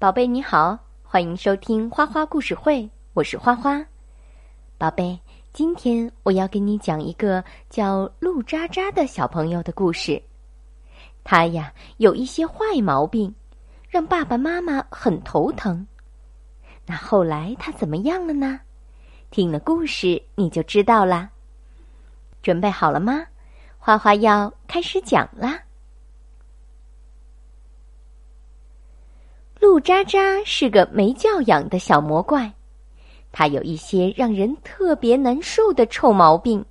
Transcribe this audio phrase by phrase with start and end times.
[0.00, 3.84] 宝贝你好，欢迎收听花花故事会，我是花花。
[4.78, 5.20] 宝贝，
[5.52, 10.18] 今天我要给你讲一个叫陆渣渣的小朋友的故事。
[11.22, 13.34] 他呀有一些坏毛病，
[13.90, 15.86] 让爸爸妈妈很头疼。
[16.86, 18.58] 那后来他怎么样了呢？
[19.30, 21.28] 听了故事你就知道啦。
[22.42, 23.22] 准备好了吗？
[23.78, 25.60] 花花要开始讲啦。
[29.80, 32.52] 渣渣是个没教养的小魔怪，
[33.32, 36.64] 他有一些让人特别难受的臭毛病，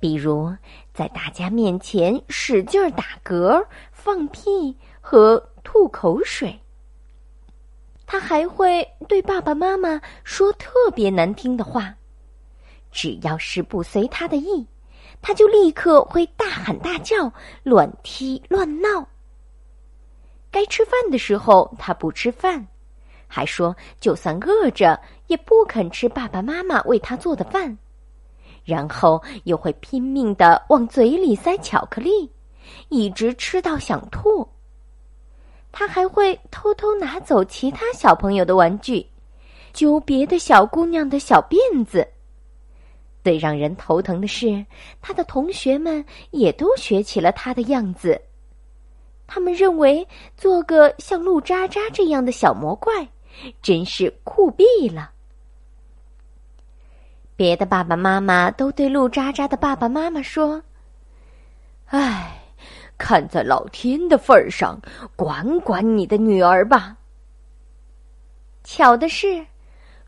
[0.00, 0.54] 比如
[0.92, 6.58] 在大家面前使劲打嗝、放屁和吐口水。
[8.06, 11.94] 他还会对爸爸妈妈说特别难听的话，
[12.90, 14.66] 只要是不随他的意，
[15.20, 17.30] 他就立刻会大喊大叫、
[17.62, 19.06] 乱踢乱闹。
[20.50, 22.66] 该吃饭的时候，他不吃饭，
[23.26, 27.76] 还说就算饿着也不肯吃爸爸妈妈为他做的饭，
[28.64, 32.30] 然后又会拼命的往嘴里塞巧克力，
[32.88, 34.48] 一直吃到想吐。
[35.70, 39.06] 他还会偷偷拿走其他小朋友的玩具，
[39.74, 42.08] 揪别的小姑娘的小辫子。
[43.22, 44.64] 最让人头疼的是，
[45.02, 48.18] 他的同学们也都学起了他的样子。
[49.28, 53.06] 他们认为做个像陆渣渣这样的小魔怪，
[53.62, 55.12] 真是酷毙了。
[57.36, 60.60] 别的爸爸妈妈都对陆渣渣的爸爸妈妈说
[61.86, 62.42] ：“唉，
[62.96, 64.80] 看在老天的份上，
[65.14, 66.96] 管管你的女儿吧。”
[68.64, 69.46] 巧的是，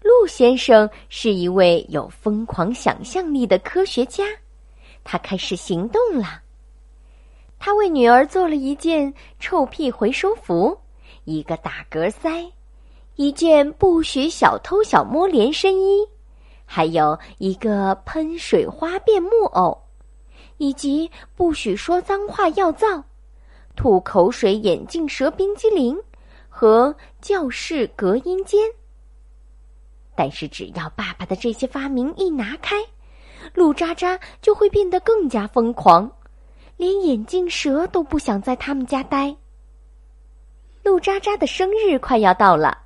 [0.02, 4.24] 陆先生是一位有疯狂想象力的科学家，
[5.04, 6.42] 他开始行动了。
[7.62, 10.77] 他为女儿做了一件臭屁回收服，
[11.25, 12.50] 一个打嗝塞，
[13.16, 16.08] 一件不许小偷小摸连身衣，
[16.64, 19.76] 还有一个喷水花变木偶，
[20.56, 23.04] 以及不许说脏话要造，
[23.76, 25.94] 吐口水眼镜蛇冰激凌
[26.49, 28.59] 和教室隔音间。
[30.16, 32.76] 但是，只要爸爸的这些发明一拿开，
[33.53, 36.10] 陆渣渣就会变得更加疯狂。
[36.80, 39.36] 连眼镜蛇都不想在他们家待。
[40.82, 42.78] 陆渣渣的生日快要到了，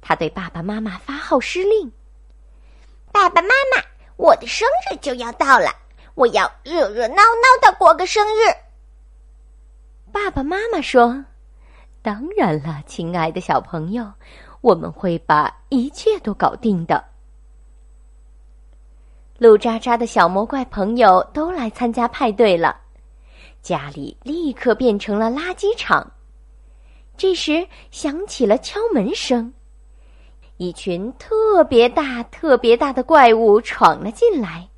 [0.00, 1.90] 他对爸爸妈妈发号施令
[3.10, 3.82] ：“爸爸妈妈，
[4.16, 5.66] 我的生日就要到了，
[6.14, 8.54] 我要热热闹闹的过个生日。”
[10.12, 11.24] 爸爸妈妈说
[12.02, 14.08] ：“当然了，亲爱的小朋友，
[14.60, 17.04] 我们会把一切都搞定的。”
[19.38, 22.79] 陆渣渣的小魔怪朋友都来参加派对了。
[23.62, 26.12] 家里立刻变成了垃圾场。
[27.16, 29.52] 这时响起了敲门声，
[30.56, 34.68] 一群特别大、特别大的怪物闯了进来。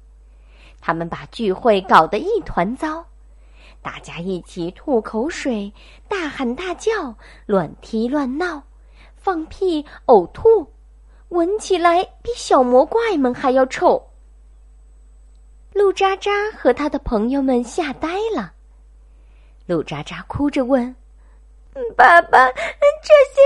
[0.81, 3.05] 他们把聚会搞得一团糟，
[3.81, 5.73] 大家一起吐口水、
[6.09, 7.15] 大喊大叫、
[7.47, 8.61] 乱踢乱闹、
[9.15, 10.67] 放屁、呕吐，
[11.29, 14.05] 闻起来比小魔怪们还要臭。
[15.73, 18.53] 陆渣渣和他的朋友们吓呆了。
[19.67, 20.95] 陆渣渣哭着问
[21.97, 23.41] ：“爸爸，这些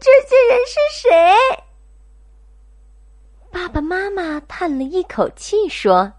[0.00, 1.10] 这些人是谁？”
[3.52, 6.12] 爸爸妈妈叹了一口气说：“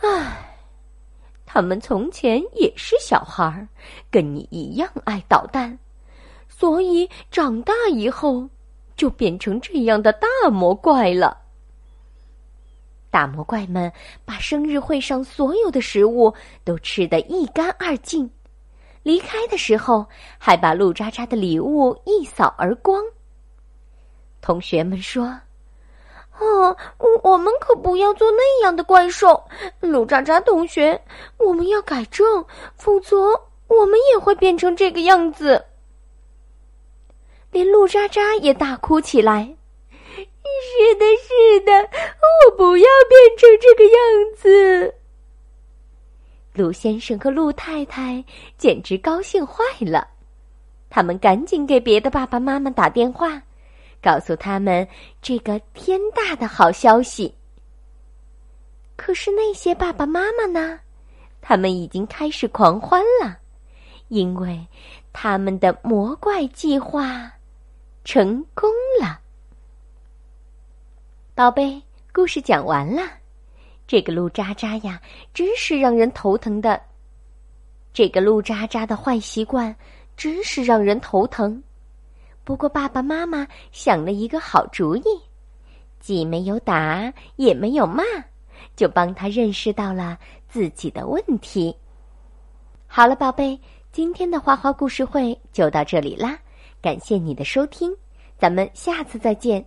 [0.00, 0.56] 唉，
[1.44, 3.68] 他们从前也是小孩儿，
[4.10, 5.78] 跟你一样爱捣蛋，
[6.48, 8.48] 所以长大以后
[8.96, 11.41] 就变成这样的大魔怪了。”
[13.12, 13.92] 大魔怪们
[14.24, 16.32] 把生日会上所有的食物
[16.64, 18.28] 都吃得一干二净，
[19.02, 20.06] 离开的时候
[20.38, 23.04] 还把陆渣渣的礼物一扫而光。
[24.40, 25.26] 同学们说
[26.40, 26.74] ：“哦，
[27.22, 29.44] 我们可不要做那样的怪兽，
[29.80, 30.98] 陆渣渣同学，
[31.36, 32.42] 我们要改正，
[32.76, 33.14] 否则
[33.68, 35.62] 我们也会变成这个样子。”
[37.52, 39.54] 连陆渣渣也大哭起来。
[40.62, 41.72] 是的，是的，
[42.46, 44.94] 我不要变成这个样子。
[46.54, 48.24] 陆先生和陆太太
[48.56, 50.06] 简直高兴坏了，
[50.88, 53.42] 他们赶紧给别的爸爸妈妈打电话，
[54.02, 54.86] 告诉他们
[55.20, 57.34] 这个天大的好消息。
[58.96, 60.78] 可是那些爸爸妈妈呢？
[61.40, 63.36] 他们已经开始狂欢了，
[64.08, 64.64] 因为
[65.12, 67.32] 他们的魔怪计划
[68.04, 68.70] 成功
[69.00, 69.21] 了。
[71.42, 73.02] 宝贝，故事讲完了。
[73.88, 75.02] 这个路渣渣呀，
[75.34, 76.80] 真是让人头疼的。
[77.92, 79.74] 这个路渣渣的坏习惯，
[80.16, 81.60] 真是让人头疼。
[82.44, 85.02] 不过爸爸妈妈想了一个好主意，
[85.98, 88.04] 既没有打，也没有骂，
[88.76, 90.16] 就帮他认识到了
[90.48, 91.76] 自己的问题。
[92.86, 93.58] 好了，宝贝，
[93.90, 96.38] 今天的花花故事会就到这里啦，
[96.80, 97.92] 感谢你的收听，
[98.38, 99.66] 咱们下次再见。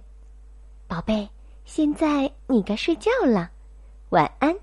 [0.88, 1.27] 宝贝，
[1.65, 3.50] 现在你该睡觉了，
[4.09, 4.56] 晚安。